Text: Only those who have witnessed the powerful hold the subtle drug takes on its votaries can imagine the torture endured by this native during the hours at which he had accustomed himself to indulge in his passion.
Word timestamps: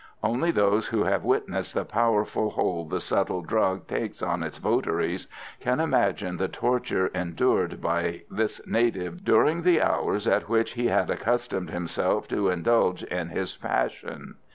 Only 0.23 0.49
those 0.49 0.87
who 0.87 1.03
have 1.03 1.23
witnessed 1.23 1.75
the 1.75 1.85
powerful 1.85 2.49
hold 2.49 2.89
the 2.89 2.99
subtle 2.99 3.43
drug 3.43 3.85
takes 3.85 4.23
on 4.23 4.41
its 4.41 4.57
votaries 4.57 5.27
can 5.59 5.79
imagine 5.79 6.37
the 6.37 6.47
torture 6.47 7.05
endured 7.13 7.79
by 7.81 8.23
this 8.27 8.65
native 8.65 9.23
during 9.23 9.61
the 9.61 9.79
hours 9.79 10.27
at 10.27 10.49
which 10.49 10.71
he 10.71 10.87
had 10.87 11.11
accustomed 11.11 11.69
himself 11.69 12.27
to 12.29 12.49
indulge 12.49 13.03
in 13.03 13.29
his 13.29 13.55
passion. 13.55 14.37